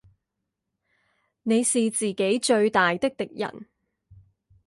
[1.43, 3.67] 你是自己最大的敵人